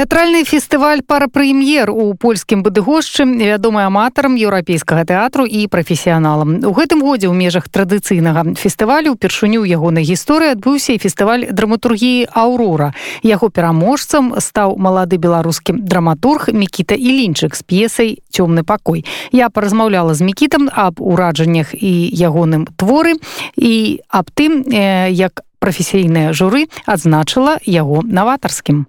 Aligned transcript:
Тэатральны 0.00 0.44
фестываль 0.48 1.02
парапрэм'ер 1.04 1.90
у 1.92 2.14
польскім 2.16 2.62
бадыгошчы 2.64 3.26
вядомы 3.36 3.84
аматарам 3.84 4.32
еўрапейскага 4.32 5.04
тэатру 5.04 5.44
і 5.44 5.68
прафесіяналам. 5.68 6.64
У 6.64 6.72
гэтым 6.72 7.04
годзе 7.04 7.28
ў 7.28 7.36
межах 7.36 7.68
традыцыйнага 7.68 8.56
фестывалю 8.56 9.12
упершыню 9.12 9.60
ягонай 9.60 10.08
гісторыі 10.08 10.56
адбыўся 10.56 10.96
і 10.96 11.02
фестываль 11.04 11.44
драматургіі 11.52 12.32
аўрора 12.32 12.96
яго 13.20 13.52
пераможцам 13.52 14.40
стаў 14.40 14.80
малады 14.80 15.20
беларускі 15.20 15.76
драматург 15.76 16.48
мікіта 16.48 16.96
і 16.96 17.10
лінчык 17.20 17.52
з 17.52 17.60
п'есай 17.60 18.24
цёмны 18.32 18.64
пакой 18.64 19.04
я 19.36 19.52
паразмаўляла 19.52 20.16
з 20.16 20.24
мікітам 20.24 20.72
аб 20.72 20.96
ураджаннях 20.96 21.76
і 21.76 22.08
ягоным 22.08 22.64
творы 22.80 23.20
і 23.60 24.00
аб 24.08 24.32
тым 24.32 24.64
як 25.12 25.44
прафесійнае 25.60 26.32
журы 26.32 26.72
адзначыла 26.88 27.60
яго 27.68 28.00
наватарскім 28.00 28.88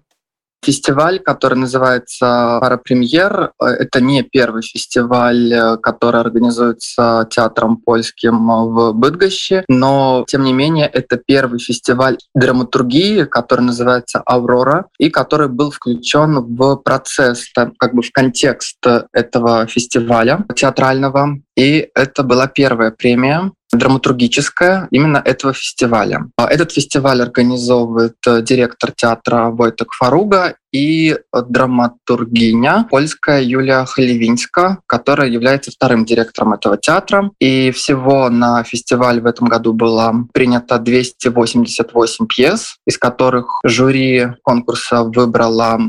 Фестиваль, 0.64 1.20
который 1.20 1.56
называется 1.56 2.60
«Парапремьер», 2.62 3.52
это 3.60 4.00
не 4.00 4.22
первый 4.22 4.62
фестиваль, 4.62 5.80
который 5.82 6.22
организуется 6.22 7.28
театром 7.32 7.78
польским 7.78 8.48
в 8.48 8.94
Быдгоще, 8.94 9.66
но, 9.68 10.24
тем 10.28 10.44
не 10.44 10.54
менее, 10.54 10.88
это 10.88 11.18
первый 11.18 11.60
фестиваль 11.60 12.18
драматургии, 12.36 13.24
который 13.24 13.62
называется 13.62 14.22
«Аврора», 14.26 14.86
и 15.00 15.10
который 15.10 15.50
был 15.50 15.72
включен 15.72 16.56
в 16.56 16.76
процесс, 16.76 17.46
как 17.56 17.94
бы 17.96 18.04
в 18.04 18.12
контекст 18.12 18.78
этого 19.14 19.66
фестиваля 19.66 20.46
театрального. 20.56 21.40
И 21.58 21.90
это 21.96 22.24
была 22.24 22.48
первая 22.48 22.92
премия 22.92 23.52
драматургическая 23.74 24.88
именно 24.92 25.22
этого 25.24 25.54
фестиваля. 25.54 26.28
А 26.38 26.48
этот 26.48 26.72
фестиваль 26.72 27.22
организовывает 27.22 28.16
э, 28.28 28.42
директор 28.42 28.92
театра 28.92 29.50
Войтек 29.50 29.94
Фаруга 29.94 30.56
и 30.72 31.18
драматургиня 31.34 32.88
польская 32.90 33.42
Юлия 33.42 33.86
Халевинска, 33.86 34.80
которая 34.88 35.30
является 35.30 35.72
вторым 35.72 36.06
директором 36.06 36.54
этого 36.54 36.78
театра. 36.78 37.32
И 37.40 37.72
всего 37.72 38.30
на 38.30 38.64
фестиваль 38.64 39.22
в 39.22 39.26
этом 39.26 39.48
году 39.48 39.74
было 39.74 40.28
принято 40.34 40.78
288 40.78 42.28
пьес, 42.28 42.78
из 42.86 42.98
которых 42.98 43.60
жюри 43.64 44.28
конкурса 44.44 45.04
выбрало 45.04 45.80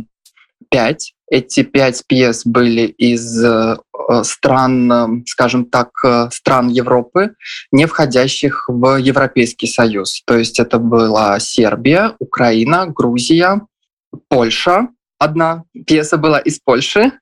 5 0.71 1.15
эти 1.33 1.63
пять 1.63 2.05
пьес 2.07 2.43
были 2.45 2.83
из 2.83 3.43
э, 3.43 3.77
стран, 4.23 5.25
скажем 5.27 5.65
так, 5.65 5.89
э, 6.05 6.29
стран 6.31 6.69
Европы, 6.69 7.35
не 7.73 7.87
входящих 7.87 8.67
в 8.69 8.97
Европейский 8.99 9.67
Союз. 9.67 10.23
То 10.27 10.37
есть 10.37 10.61
это 10.61 10.79
была 10.79 11.41
Сербия, 11.41 12.15
Украина, 12.19 12.87
Грузия, 12.87 13.63
Польша. 14.29 14.89
Одна 15.19 15.65
пьеса 15.87 16.19
была 16.19 16.39
из 16.39 16.59
Польши 16.59 17.13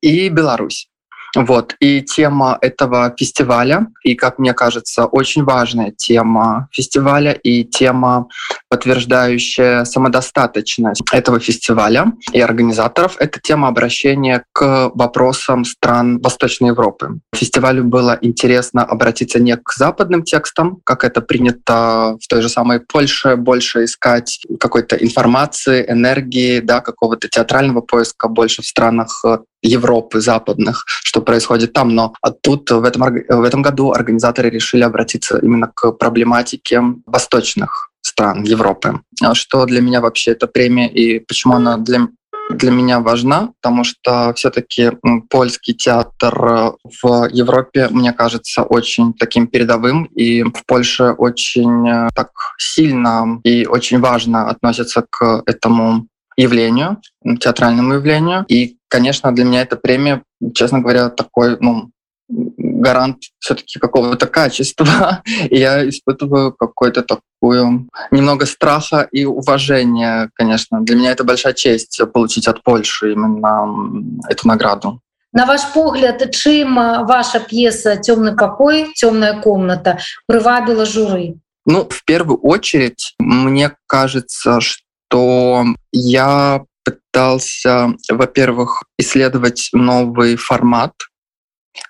и 0.00 0.28
Беларусь. 0.28 0.88
Вот. 1.36 1.74
И 1.80 2.00
тема 2.00 2.58
этого 2.62 3.14
фестиваля, 3.16 3.88
и, 4.02 4.14
как 4.14 4.38
мне 4.38 4.54
кажется, 4.54 5.04
очень 5.04 5.44
важная 5.44 5.90
тема 5.90 6.68
фестиваля 6.72 7.32
и 7.32 7.62
тема, 7.64 8.28
подтверждающая 8.70 9.84
самодостаточность 9.84 11.02
этого 11.12 11.38
фестиваля 11.38 12.12
и 12.32 12.40
организаторов, 12.40 13.16
это 13.18 13.38
тема 13.40 13.68
обращения 13.68 14.44
к 14.52 14.90
вопросам 14.94 15.64
стран 15.64 16.20
Восточной 16.20 16.68
Европы. 16.68 17.20
Фестивалю 17.34 17.84
было 17.84 18.18
интересно 18.22 18.82
обратиться 18.82 19.38
не 19.38 19.56
к 19.56 19.72
западным 19.74 20.22
текстам, 20.22 20.78
как 20.84 21.04
это 21.04 21.20
принято 21.20 22.16
в 22.20 22.26
той 22.28 22.40
же 22.40 22.48
самой 22.48 22.80
Польше, 22.80 23.36
больше 23.36 23.84
искать 23.84 24.40
какой-то 24.58 24.96
информации, 24.96 25.84
энергии, 25.86 26.60
да, 26.60 26.80
какого-то 26.80 27.28
театрального 27.28 27.82
поиска 27.82 28.28
больше 28.28 28.62
в 28.62 28.66
странах 28.66 29.22
Европы 29.66 30.20
западных, 30.20 30.84
что 30.86 31.20
происходит 31.20 31.72
там. 31.72 31.94
Но 31.94 32.14
тут 32.42 32.70
в 32.70 32.84
этом, 32.84 33.02
в 33.28 33.42
этом 33.42 33.62
году 33.62 33.92
организаторы 33.92 34.50
решили 34.50 34.82
обратиться 34.82 35.38
именно 35.38 35.70
к 35.74 35.92
проблематике 35.92 36.82
восточных 37.06 37.90
стран 38.00 38.44
Европы. 38.44 39.00
Что 39.32 39.66
для 39.66 39.80
меня 39.80 40.00
вообще 40.00 40.32
эта 40.32 40.46
премия 40.46 40.88
и 40.88 41.18
почему 41.18 41.54
она 41.54 41.76
для 41.76 42.08
для 42.50 42.70
меня 42.70 43.00
важна, 43.00 43.50
потому 43.60 43.84
что 43.84 44.32
все-таки 44.36 44.92
польский 45.30 45.74
театр 45.74 46.74
в 47.02 47.28
Европе, 47.32 47.88
мне 47.90 48.12
кажется, 48.12 48.62
очень 48.62 49.14
таким 49.14 49.46
передовым, 49.48 50.04
и 50.04 50.42
в 50.42 50.64
Польше 50.66 51.10
очень 51.18 51.88
э, 51.88 52.08
так 52.14 52.30
сильно 52.58 53.40
и 53.42 53.66
очень 53.66 54.00
важно 54.00 54.48
относятся 54.48 55.04
к 55.08 55.42
этому 55.46 56.06
явлению, 56.36 57.00
театральному 57.40 57.94
явлению. 57.94 58.44
И, 58.48 58.75
конечно, 58.88 59.32
для 59.32 59.44
меня 59.44 59.62
эта 59.62 59.76
премия, 59.76 60.22
честно 60.54 60.80
говоря, 60.80 61.08
такой, 61.08 61.56
ну, 61.60 61.90
гарант 62.28 63.18
все-таки 63.38 63.78
какого-то 63.78 64.26
качества. 64.26 65.22
И 65.50 65.56
я 65.56 65.88
испытываю 65.88 66.52
какую-то 66.52 67.02
такую 67.02 67.88
немного 68.10 68.46
страха 68.46 69.08
и 69.12 69.24
уважения, 69.24 70.30
конечно. 70.34 70.80
Для 70.80 70.96
меня 70.96 71.12
это 71.12 71.22
большая 71.22 71.52
честь 71.52 72.00
получить 72.12 72.48
от 72.48 72.62
Польши 72.62 73.12
именно 73.12 74.02
эту 74.28 74.48
награду. 74.48 75.00
На 75.32 75.46
ваш 75.46 75.60
погляд, 75.74 76.30
чым 76.32 76.74
ваша 76.74 77.40
пьеса 77.40 77.96
«Темный 77.96 78.34
покой», 78.34 78.92
«Темная 78.94 79.40
комната» 79.40 79.98
привабила 80.26 80.86
жюри? 80.86 81.36
Ну, 81.66 81.86
в 81.88 82.04
первую 82.04 82.38
очередь, 82.38 83.14
мне 83.18 83.76
кажется, 83.86 84.60
что 84.60 84.86
то 85.08 85.64
я 85.92 86.64
пытался, 86.86 87.94
во-первых, 88.10 88.84
исследовать 88.98 89.70
новый 89.72 90.36
формат 90.36 90.92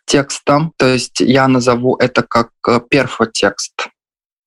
текста. 0.07 0.71
То 0.79 0.87
есть 0.87 1.21
я 1.21 1.47
назову 1.49 1.97
это 1.97 2.23
как 2.23 2.51
э, 2.67 2.81
перфотекст, 2.89 3.89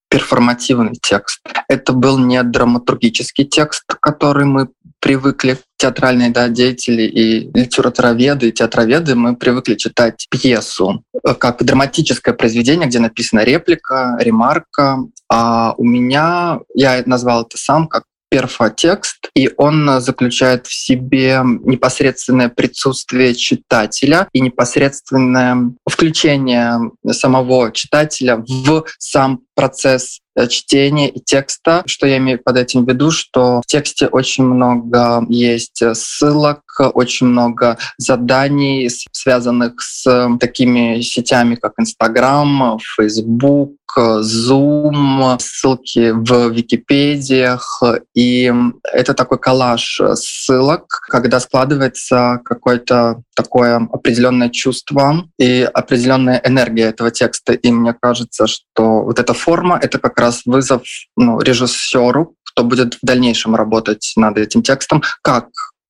перформативный 0.09 0.95
текст. 1.01 1.41
Это 1.67 1.93
был 1.93 2.17
не 2.17 2.41
драматургический 2.43 3.45
текст, 3.45 3.83
который 4.01 4.45
мы 4.45 4.69
привыкли, 4.99 5.57
театральные 5.77 6.29
да, 6.29 6.49
деятели 6.49 7.03
и 7.03 7.57
литературоведы, 7.57 8.49
и 8.49 8.51
театроведы, 8.51 9.15
мы 9.15 9.35
привыкли 9.35 9.75
читать 9.75 10.27
пьесу 10.29 11.03
э, 11.23 11.33
как 11.35 11.63
драматическое 11.63 12.33
произведение, 12.33 12.87
где 12.87 12.99
написана 12.99 13.43
реплика, 13.43 14.17
ремарка. 14.19 14.99
А 15.31 15.73
у 15.77 15.83
меня, 15.83 16.59
я 16.73 17.01
назвал 17.05 17.43
это 17.43 17.57
сам 17.57 17.87
как 17.87 18.03
перфотекст, 18.29 19.29
и 19.35 19.49
он 19.57 20.01
заключает 20.01 20.67
в 20.67 20.73
себе 20.73 21.41
непосредственное 21.43 22.49
присутствие 22.49 23.35
читателя 23.35 24.27
и 24.33 24.39
непосредственное 24.39 25.73
включение 25.89 26.79
самого 27.11 27.71
читателя 27.71 28.37
в 28.37 28.85
сам 28.97 29.41
процесс 29.55 30.19
Э, 30.39 30.47
чтения 30.47 31.09
и 31.09 31.19
текста. 31.19 31.83
Что 31.85 32.07
я 32.07 32.17
имею 32.17 32.39
под 32.41 32.57
этим 32.57 32.85
в 32.85 32.89
виду, 32.89 33.11
что 33.11 33.61
в 33.61 33.65
тексте 33.65 34.07
очень 34.07 34.45
много 34.45 35.25
есть 35.27 35.81
ссылок, 35.93 36.61
очень 36.87 37.27
много 37.27 37.77
заданий, 37.97 38.89
связанных 39.11 39.81
с 39.81 40.37
такими 40.39 41.01
сетями, 41.01 41.55
как 41.55 41.73
Инстаграм, 41.79 42.79
Фейсбук, 42.95 43.75
Zoom, 43.97 45.37
ссылки 45.39 46.11
в 46.11 46.49
Википедиях. 46.49 47.81
И 48.15 48.51
это 48.83 49.13
такой 49.13 49.39
коллаж 49.39 50.01
ссылок, 50.13 50.85
когда 51.09 51.39
складывается 51.39 52.39
какое-то 52.45 53.21
такое 53.35 53.77
определенное 53.91 54.49
чувство 54.49 55.25
и 55.37 55.67
определенная 55.73 56.41
энергия 56.45 56.83
этого 56.83 57.11
текста. 57.11 57.53
И 57.53 57.71
мне 57.71 57.93
кажется, 57.99 58.47
что 58.47 59.03
вот 59.03 59.19
эта 59.19 59.33
форма— 59.33 59.79
это 59.81 59.99
как 59.99 60.19
раз 60.19 60.41
вызов 60.45 60.83
ну, 61.15 61.39
режиссеру, 61.39 62.35
кто 62.43 62.63
будет 62.63 62.95
в 62.95 62.99
дальнейшем 63.03 63.55
работать 63.55 64.13
над 64.15 64.37
этим 64.37 64.61
текстом, 64.61 65.01
как 65.21 65.47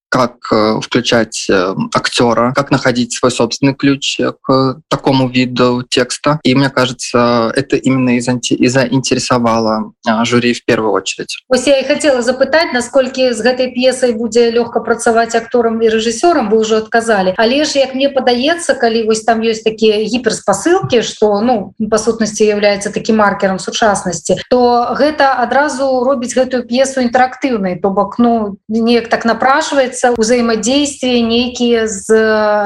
как 0.10 0.36
э, 0.52 0.80
включать 0.82 1.48
э, 1.50 1.76
актера, 1.94 2.54
как 2.56 2.72
находить 2.72 3.14
свой 3.14 3.32
собственный 3.32 3.74
ключ 3.74 4.20
к 4.42 4.82
такому 4.90 5.30
виду 5.30 5.84
текста. 5.88 6.40
И 6.44 6.56
мне 6.56 6.70
кажется, 6.70 7.52
это 7.56 7.76
именно 7.76 8.18
и, 8.18 8.20
занти... 8.20 8.56
и 8.56 8.68
заинтересовало 8.68 9.94
жюрі 10.24 10.54
в 10.54 10.66
первую 10.66 10.92
очередь. 10.94 11.36
Вось 11.50 11.68
я 11.68 11.80
і 11.80 11.84
хацела 11.84 12.22
запытаць, 12.22 12.74
насколькі 12.74 13.34
з 13.34 13.40
гэтай 13.42 13.72
п'есай 13.74 14.14
будзе 14.14 14.52
лёгка 14.52 14.80
працаваць 14.82 15.36
акторам 15.36 15.82
і 15.82 15.90
рэжысёрам 15.90 16.50
вы 16.50 16.60
ўжо 16.66 16.78
адказалі. 16.82 17.34
Але 17.38 17.66
ж 17.66 17.80
як 17.80 17.96
мне 17.96 18.10
падаецца, 18.10 18.74
калі 18.74 19.06
вось 19.06 19.24
там 19.24 19.42
ёсць 19.42 19.64
такія 19.64 20.02
гіперспасылкі, 20.04 21.02
што 21.02 21.42
ну 21.42 21.74
па 21.90 21.98
сутнасці 21.98 22.46
являецца 22.46 22.90
такім 22.90 23.22
маркерам 23.22 23.60
сучаснасці, 23.60 24.42
то 24.50 24.96
гэта 24.98 25.38
адразу 25.44 26.04
робіць 26.04 26.34
гэтую 26.34 26.66
п'есу 26.66 27.02
інтэрактыўнай, 27.02 27.80
то 27.82 27.90
бок 27.90 28.18
ну 28.20 28.58
неяк 28.68 29.10
так 29.10 29.26
напрашваецца 29.26 29.99
атрымліваецца 29.99 30.15
ўзаемадзействие 30.15 31.23
нейкія 31.27 31.87
з 31.87 32.07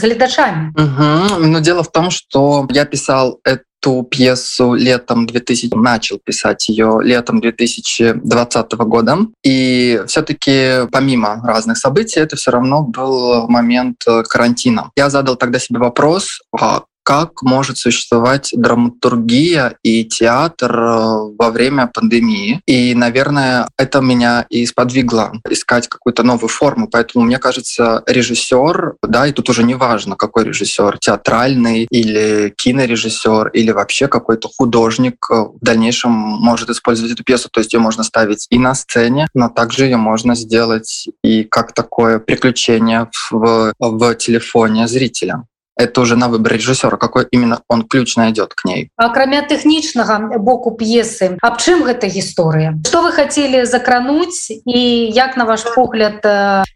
гледачами 0.00 0.72
угу. 0.76 1.46
но 1.46 1.60
дело 1.60 1.82
в 1.82 1.90
том 1.90 2.10
что 2.10 2.68
я 2.70 2.84
писал 2.84 3.40
это 3.44 3.62
эту 3.80 4.02
пьесу 4.02 4.74
летом 4.74 5.24
2000 5.26 5.70
начал 5.76 6.18
писать 6.18 6.68
ее 6.68 6.98
летом 7.00 7.40
2020 7.40 8.72
года. 8.72 9.18
И 9.44 10.02
все-таки 10.08 10.88
помимо 10.90 11.40
разных 11.44 11.78
событий, 11.78 12.18
это 12.18 12.34
все 12.34 12.50
равно 12.50 12.82
был 12.82 13.46
момент 13.46 14.04
карантина. 14.28 14.90
Я 14.96 15.10
задал 15.10 15.36
тогда 15.36 15.60
себе 15.60 15.78
вопрос, 15.78 16.40
а 16.60 16.82
как 17.03 17.41
может 17.43 17.77
существовать 17.77 18.49
драматургия 18.53 19.77
и 19.83 20.05
театр 20.05 20.75
э, 20.75 21.05
во 21.37 21.51
время 21.51 21.87
пандемии. 21.87 22.61
И, 22.65 22.95
наверное, 22.95 23.69
это 23.77 23.99
меня 24.01 24.45
и 24.49 24.65
сподвигло 24.65 25.33
искать 25.49 25.87
какую-то 25.87 26.23
новую 26.23 26.49
форму. 26.49 26.87
Поэтому, 26.91 27.25
мне 27.25 27.37
кажется, 27.37 28.03
режиссер, 28.07 28.95
да, 29.03 29.27
и 29.27 29.33
тут 29.33 29.49
уже 29.49 29.63
не 29.63 29.75
важно, 29.75 30.15
какой 30.15 30.45
режиссер, 30.45 30.97
театральный 30.99 31.83
или 31.89 32.53
кинорежиссер, 32.55 33.49
или 33.49 33.71
вообще 33.71 34.07
какой-то 34.07 34.49
художник 34.49 35.15
э, 35.29 35.35
в 35.35 35.59
дальнейшем 35.61 36.11
может 36.11 36.69
использовать 36.69 37.11
эту 37.11 37.23
пьесу. 37.23 37.49
То 37.51 37.59
есть 37.59 37.73
ее 37.73 37.79
можно 37.79 38.03
ставить 38.03 38.47
и 38.49 38.57
на 38.57 38.73
сцене, 38.75 39.27
но 39.33 39.49
также 39.49 39.85
ее 39.85 39.97
можно 39.97 40.35
сделать 40.35 41.07
и 41.23 41.43
как 41.43 41.73
такое 41.73 42.19
приключение 42.19 43.09
в, 43.29 43.73
в 43.79 44.15
телефоне 44.15 44.87
зрителя 44.87 45.43
это 45.75 46.01
уже 46.01 46.15
на 46.15 46.29
выбор 46.29 46.53
режиссера 46.53 46.97
какой 46.97 47.27
именно 47.31 47.61
он 47.67 47.83
ключ 47.83 48.15
найдет 48.15 48.53
к 48.53 48.65
ней. 48.65 48.89
Акрамя 48.97 49.41
тэхнічнага 49.41 50.37
боку 50.37 50.71
п'есы 50.71 51.37
аб 51.41 51.57
чым 51.57 51.83
гэта 51.83 52.07
гісторыя 52.07 52.79
что 52.85 53.01
вы 53.01 53.11
хотели 53.11 53.65
закрануть 53.65 54.51
і 54.65 54.79
як 55.11 55.37
на 55.37 55.45
ваш 55.45 55.63
погляд 55.75 56.21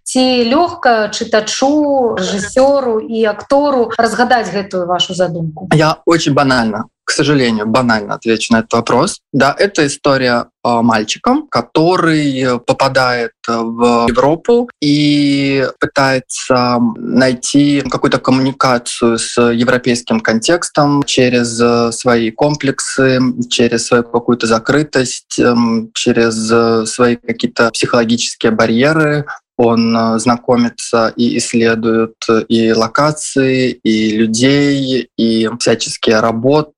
ці 0.04 0.24
лёгка 0.50 1.10
чытачу 1.14 2.18
рэжысёру 2.18 3.00
і 3.00 3.26
актору 3.26 3.92
разгадаць 3.98 4.50
гэтую 4.50 4.86
вашу 4.88 5.14
задумку? 5.14 5.70
Я 5.74 5.98
очень 6.06 6.34
банально 6.34 6.86
к 7.08 7.12
сожалению, 7.12 7.66
банально 7.66 8.16
отвечу 8.16 8.52
на 8.54 8.60
этот 8.60 8.74
вопрос. 8.74 9.22
Да, 9.32 9.56
это 9.58 9.88
история 9.88 10.48
мальчиком, 10.62 11.48
который 11.48 12.60
попадает 12.60 13.32
в 13.48 14.08
Европу 14.10 14.70
и 14.82 15.66
пытается 15.80 16.80
найти 16.98 17.80
какую-то 17.90 18.20
коммуникацию 18.20 19.18
с 19.18 19.42
европейским 19.42 20.20
контекстом 20.20 21.04
через 21.04 21.96
свои 21.96 22.32
комплексы, 22.32 23.20
через 23.50 23.88
свою 23.88 24.04
какую-то 24.04 24.46
закрытость, 24.46 25.40
через 25.94 26.92
свои 26.92 27.16
какие-то 27.16 27.72
психологические 27.72 28.52
барьеры, 28.52 29.26
он 29.60 30.20
знакомится 30.20 31.14
и 31.16 31.38
исследует 31.38 32.14
и 32.48 32.74
локации, 32.74 33.72
и 33.72 34.16
людей, 34.16 35.10
и 35.18 35.50
всяческие 35.60 36.20
работы, 36.20 36.74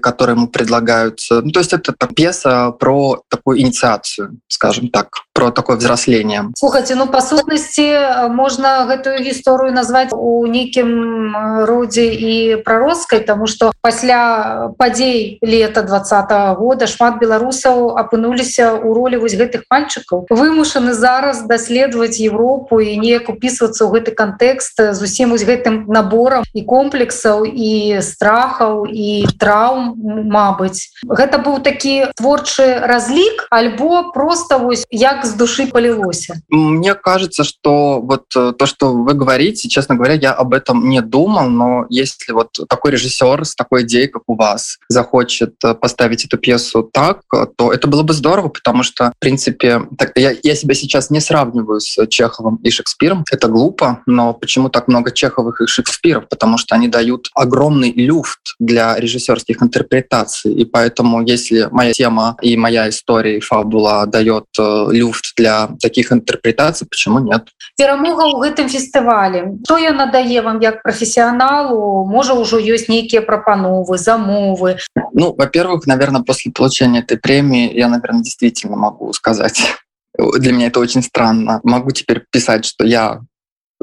которые 0.00 0.36
ему 0.36 0.48
предлагаются. 0.48 1.42
Ну, 1.42 1.50
то 1.50 1.60
есть 1.60 1.72
это 1.72 1.92
так, 1.92 2.14
пьеса 2.14 2.70
про 2.72 3.22
такую 3.28 3.60
инициацию, 3.60 4.38
скажем 4.48 4.88
так, 4.88 5.08
про 5.32 5.50
такое 5.50 5.76
взросление. 5.76 6.50
Слухайте, 6.56 6.94
ну 6.94 7.06
по 7.06 7.20
сутнасці 7.20 8.28
можна 8.28 8.84
гэтую 8.84 9.22
гісторыю 9.24 9.72
назваць 9.72 10.12
у 10.12 10.46
нейкім 10.46 11.64
родзе 11.64 12.12
і 12.12 12.56
праросткай, 12.64 13.20
тому 13.20 13.46
что 13.46 13.72
пасля 13.80 14.72
падзей 14.78 15.38
лета 15.42 15.82
два 15.82 16.02
-го 16.02 16.56
года 16.56 16.86
шмат 16.86 17.20
беларусаў 17.20 17.96
апынуліся 17.96 18.74
ў 18.74 18.92
ролі 18.92 19.16
вось 19.16 19.34
гэтых 19.34 19.62
мальчыкаў. 19.70 20.26
вымушаны 20.30 20.92
зараз 20.92 21.42
даследаваць 21.42 22.20
Европу 22.20 22.80
і 22.80 22.96
неяк 22.98 23.28
упісвацца 23.28 23.84
ў 23.84 23.90
гэты 23.92 24.10
кантэкст 24.12 24.94
з 24.94 25.00
усім 25.02 25.30
вось 25.30 25.44
гэтым 25.44 25.86
наборам 25.88 26.44
і 26.52 26.62
комплексаў 26.62 27.44
і 27.44 28.02
страхаў 28.02 28.86
і 28.86 29.26
траўм 29.54 29.96
Мабыць 30.30 30.90
гэта 31.06 31.38
быў 31.42 31.60
такі 31.64 32.12
творчы 32.16 32.78
разлік 32.86 33.46
альбо 33.50 34.12
просто 34.12 34.58
вось 34.58 34.86
як 34.90 35.26
с 35.26 35.34
души 35.34 35.66
полилося 35.66 36.40
мне 36.48 36.94
кажется 36.94 37.44
что 37.44 38.00
вот 38.00 38.24
э, 38.36 38.52
то 38.52 38.66
что 38.66 38.92
вы 38.92 39.14
говорите 39.14 39.68
честно 39.68 39.96
говоря 39.96 40.14
я 40.14 40.32
об 40.32 40.54
этом 40.54 40.88
не 40.88 41.00
думал 41.00 41.48
но 41.48 41.86
если 41.90 42.32
вот 42.32 42.58
такой 42.68 42.92
режиссер 42.92 43.44
с 43.44 43.54
такой 43.54 43.82
идеей 43.82 44.08
как 44.08 44.22
у 44.26 44.36
вас 44.36 44.78
захочет 44.88 45.54
э, 45.64 45.74
поставить 45.74 46.24
эту 46.24 46.38
пьесу 46.38 46.82
так 46.82 47.22
то 47.56 47.72
это 47.72 47.88
было 47.88 48.02
бы 48.02 48.12
здорово 48.12 48.48
потому 48.48 48.82
что 48.82 49.12
в 49.16 49.20
принципе 49.20 49.82
так 49.98 50.12
я, 50.16 50.34
я 50.42 50.54
себя 50.54 50.74
сейчас 50.74 51.10
не 51.10 51.20
сравниваю 51.20 51.80
с 51.80 52.06
чеховым 52.06 52.56
и 52.56 52.70
шекспиром 52.70 53.24
это 53.30 53.48
глупо 53.48 54.02
но 54.06 54.32
почему 54.34 54.68
так 54.68 54.88
много 54.88 55.10
чеховых 55.10 55.60
и 55.60 55.66
шекспиров 55.66 56.28
потому 56.28 56.58
что 56.58 56.74
они 56.74 56.88
дают 56.88 57.30
огромный 57.34 57.92
люфт 57.92 58.54
для 58.58 58.96
режиссера 58.96 59.40
актерских 59.45 59.63
интерпретаций. 59.63 60.53
И 60.53 60.65
поэтому, 60.65 61.21
если 61.21 61.67
моя 61.71 61.93
тема 61.93 62.37
и 62.41 62.57
моя 62.57 62.89
история 62.89 63.37
и 63.37 63.39
фабула 63.39 64.05
дает 64.05 64.45
э, 64.59 64.87
люфт 64.91 65.33
для 65.37 65.69
таких 65.81 66.11
интерпретаций, 66.11 66.87
почему 66.87 67.19
нет? 67.19 67.47
Перамога 67.77 68.25
ў 68.25 68.39
гэтым 68.41 68.69
фестывале. 68.69 69.57
Што 69.65 69.77
я 69.77 69.91
надае 69.91 70.41
вам 70.41 70.59
як 70.59 70.81
профессионалу? 70.83 72.05
Можа, 72.05 72.33
уже 72.33 72.59
есть 72.61 72.89
некие 72.89 73.21
прапановы, 73.21 73.97
замовы? 73.97 74.77
Ну, 75.13 75.33
во-первых, 75.37 75.87
наверное, 75.87 76.23
после 76.23 76.51
получения 76.51 76.99
этой 76.99 77.17
премии 77.17 77.73
я, 77.73 77.87
наверное, 77.87 78.23
действительно 78.23 78.75
могу 78.75 79.13
сказать, 79.13 79.61
для 80.39 80.53
меня 80.53 80.67
это 80.67 80.79
очень 80.79 81.03
странно. 81.03 81.59
Могу 81.63 81.91
теперь 81.91 82.23
писать, 82.31 82.65
что 82.65 82.85
я 82.85 83.21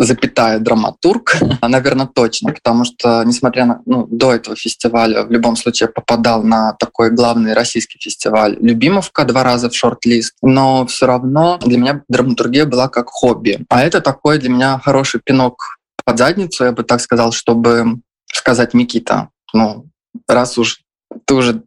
запятая 0.05 0.59
драматург, 0.59 1.37
наверное, 1.63 2.07
точно, 2.07 2.53
потому 2.53 2.85
что, 2.85 3.23
несмотря 3.25 3.67
на 3.67 3.83
ну, 3.87 4.07
до 4.11 4.33
этого 4.33 4.57
фестиваля, 4.57 5.25
в 5.25 5.31
любом 5.31 5.57
случае 5.57 5.89
попадал 5.89 6.43
на 6.43 6.73
такой 6.75 7.11
главный 7.11 7.53
российский 7.53 7.99
фестиваль 7.99 8.57
Любимовка 8.61 9.25
два 9.25 9.43
раза 9.43 9.71
в 9.71 9.75
шорт-лист, 9.75 10.35
но 10.43 10.87
все 10.87 11.07
равно 11.07 11.59
для 11.63 11.79
меня 11.79 12.03
драматургия 12.09 12.67
была 12.67 12.89
как 12.89 13.09
хобби. 13.09 13.65
А 13.69 13.83
это 13.83 14.01
такой 14.01 14.39
для 14.39 14.51
меня 14.51 14.79
хороший 14.79 15.21
пинок 15.25 15.79
под 16.05 16.19
задницу, 16.19 16.65
я 16.65 16.73
бы 16.73 16.83
так 16.83 17.01
сказал, 17.01 17.33
чтобы 17.33 18.01
сказать 18.33 18.75
Микита, 18.75 19.29
ну, 19.53 19.87
раз 20.27 20.59
уж 20.59 20.81
ты 21.27 21.35
уже 21.35 21.63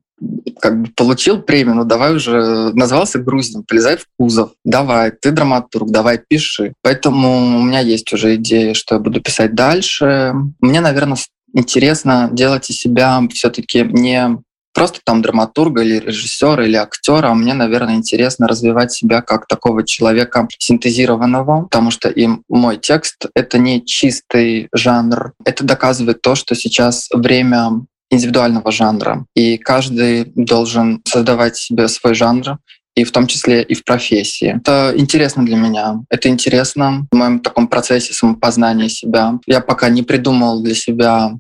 как 0.60 0.82
бы 0.82 0.90
получил 0.96 1.42
премию, 1.42 1.76
ну 1.76 1.84
давай 1.84 2.16
уже 2.16 2.72
назвался 2.74 3.20
грузин, 3.20 3.64
полезай 3.64 3.98
в 3.98 4.06
кузов, 4.18 4.52
давай, 4.64 5.12
ты 5.12 5.32
драматург, 5.32 5.90
давай 5.90 6.20
пиши. 6.20 6.74
Поэтому 6.82 7.60
у 7.60 7.62
меня 7.62 7.82
есть 7.82 8.12
уже 8.14 8.36
идея, 8.36 8.74
что 8.74 8.96
я 8.96 9.02
буду 9.02 9.22
писать 9.22 9.54
дальше. 9.54 10.34
Мне, 10.62 10.82
наверное, 10.82 11.18
интересно 11.54 12.30
делать 12.32 12.70
из 12.70 12.78
себя 12.78 13.22
все-таки 13.32 13.84
не 13.84 14.40
просто 14.76 15.00
там 15.04 15.22
драматурга 15.22 15.82
или 15.82 16.00
режиссера 16.00 16.64
или 16.66 16.76
актера, 16.76 17.30
а 17.30 17.34
мне, 17.34 17.54
наверное, 17.54 17.96
интересно 17.96 18.48
развивать 18.48 18.92
себя 18.92 19.22
как 19.22 19.48
такого 19.48 19.86
человека 19.86 20.48
синтезированного, 20.60 21.64
потому 21.64 21.92
что 21.92 22.10
и 22.10 22.28
мой 22.50 22.78
текст— 22.78 23.28
это 23.36 23.58
не 23.58 23.84
чистый 23.86 24.68
жанр. 24.74 25.32
Это 25.46 25.64
доказывает 25.64 26.22
то, 26.22 26.36
что 26.36 26.56
сейчас 26.56 27.08
время 27.14 27.86
индивидуального 28.10 28.72
жанра. 28.72 29.26
И 29.36 29.58
каждый 29.58 30.32
должен 30.36 31.02
создавать 31.06 31.58
себе 31.58 31.88
свой 31.88 32.14
жанр, 32.14 32.58
и 32.96 33.04
в 33.04 33.12
том 33.12 33.28
числе 33.28 33.62
и 33.62 33.74
в 33.74 33.84
профессии. 33.84 34.56
Это 34.58 34.94
интересно 34.96 35.46
для 35.46 35.58
меня. 35.58 36.00
Это 36.10 36.30
интересно 36.30 37.06
в 37.12 37.16
моем 37.16 37.40
таком 37.42 37.68
процессе 37.68 38.14
самопознания 38.14 38.88
себя. 38.88 39.38
Я 39.46 39.60
пока 39.60 39.90
не 39.90 40.02
придумал 40.02 40.64
для 40.64 40.76
себя 40.76 41.34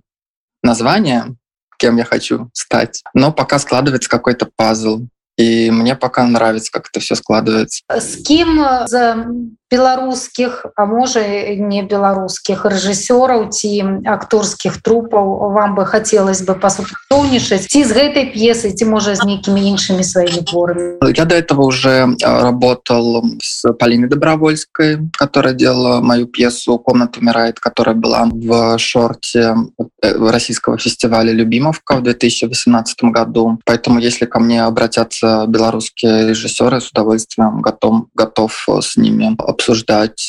название, 0.61 1.35
кем 1.77 1.97
я 1.97 2.03
хочу 2.03 2.49
стать, 2.53 3.03
но 3.13 3.31
пока 3.31 3.59
складывается 3.59 4.09
какой-то 4.09 4.49
пазл. 4.55 5.07
И 5.37 5.69
мне 5.69 5.95
пока 5.95 6.25
нравится, 6.25 6.71
как 6.71 6.87
это 6.89 7.01
все 7.01 7.15
складывается. 7.15 7.83
С 7.89 8.23
кем 8.23 8.57
за 8.87 9.27
беларускіх 9.75 10.65
а 10.75 10.85
можа 10.87 11.23
не 11.59 11.83
беларускіх 11.83 12.63
рэжысёраў 12.65 13.49
ці 13.51 13.71
акторскіх 14.15 14.79
трупаў 14.79 15.51
вам 15.57 15.75
бы 15.75 15.85
хацелось 15.85 16.43
бы 16.47 16.55
пасупрацоўнічаць 16.55 17.67
ці 17.67 17.83
з 17.83 17.91
гэтай 17.99 18.31
п'есы 18.31 18.71
ці 18.71 18.87
можа 18.87 19.15
з 19.19 19.27
нейкімі 19.27 19.67
іншымі 19.75 20.07
сваімі 20.07 20.41
творамі 20.47 21.11
я 21.19 21.25
до 21.25 21.35
этого 21.35 21.67
уже 21.67 22.07
работал 22.23 23.23
с 23.43 23.67
Полиной 23.73 24.07
добровольской 24.07 24.97
которая 25.17 25.53
делала 25.53 25.99
мою 26.01 26.27
пьесу 26.27 26.79
комната 26.79 27.19
умирает 27.19 27.59
которая 27.59 27.95
была 27.95 28.29
в 28.31 28.77
шорте 28.77 29.55
э, 30.01 30.29
российского 30.31 30.77
фестиваля 30.77 31.31
любимовка 31.31 31.95
в 31.95 32.03
2018 32.03 33.03
году. 33.05 33.59
Поэтому 33.65 33.99
если 33.99 34.25
ко 34.25 34.39
мне 34.39 34.63
обратятся 34.63 35.45
белорусские 35.47 36.29
режиссеры 36.29 36.79
с 36.79 36.91
удовольствием 36.91 37.61
готов 37.61 38.05
готов 38.13 38.67
с 38.81 38.97
ними 38.97 39.35
обсуждать 39.37 39.64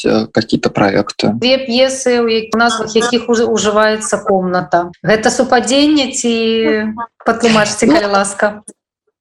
э, 0.05 0.27
какие-то 0.34 0.70
проекты 0.70 1.34
две 1.34 1.58
п'есы 1.58 2.22
у 2.22 2.58
назвах 2.58 2.96
якіх 2.96 3.29
уже 3.29 3.46
уживается 3.46 4.17
комната 4.17 4.91
гэта 5.03 5.29
супадзенне 5.29 6.12
ці 6.12 6.96
патлумачце 7.25 7.88
калі 7.88 8.12
ласка 8.12 8.63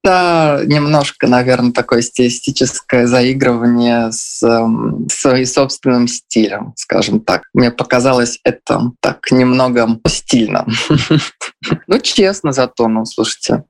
Это 0.03 0.63
немножко, 0.65 1.27
наверное, 1.27 1.71
такое 1.71 2.01
стилистическое 2.01 3.05
заигрывание 3.05 4.11
с 4.11 4.41
эм, 4.41 5.07
своим 5.11 5.45
собственным 5.45 6.07
стилем, 6.07 6.73
скажем 6.75 7.19
так. 7.19 7.43
Мне 7.53 7.69
показалось 7.69 8.39
это 8.43 8.91
так 8.99 9.31
немного 9.31 9.87
стильно. 10.07 10.65
Ну, 11.85 11.99
честно 11.99 12.51
зато, 12.51 12.87
ну, 12.87 13.05
слушайте. 13.05 13.63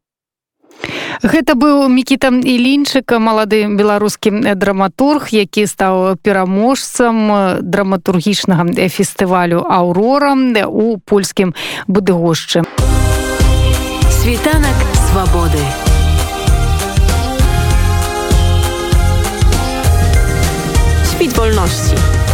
Гэта 1.22 1.54
быў 1.56 1.88
мікіта 1.88 2.28
ілінчык 2.28 3.16
малады 3.18 3.66
беларускі 3.72 4.30
драматург 4.54 5.32
які 5.32 5.66
стаў 5.66 6.16
пераможцам 6.22 7.60
драматургічнага 7.62 8.66
фестывалю 8.88 9.64
аўрора 9.64 10.36
у 10.68 10.98
польскім 10.98 11.54
будыгошчы. 11.88 12.64
Світанак 14.10 14.78
свабоды. 15.08 15.62
Świt 21.10 21.32
wolności 21.32 22.25